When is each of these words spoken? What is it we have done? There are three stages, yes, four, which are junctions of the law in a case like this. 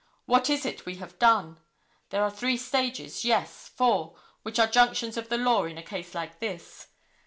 What 0.25 0.49
is 0.49 0.65
it 0.65 0.87
we 0.87 0.95
have 0.95 1.19
done? 1.19 1.59
There 2.09 2.23
are 2.23 2.31
three 2.31 2.57
stages, 2.57 3.23
yes, 3.23 3.67
four, 3.67 4.17
which 4.41 4.57
are 4.57 4.65
junctions 4.65 5.15
of 5.15 5.29
the 5.29 5.37
law 5.37 5.65
in 5.65 5.77
a 5.77 5.83
case 5.83 6.15
like 6.15 6.39
this. 6.39 6.87